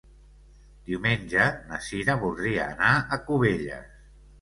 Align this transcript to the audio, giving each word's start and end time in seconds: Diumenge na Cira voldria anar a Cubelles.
Diumenge 0.91 1.45
na 1.69 1.81
Cira 1.89 2.17
voldria 2.25 2.67
anar 2.73 2.91
a 3.19 3.25
Cubelles. 3.31 4.05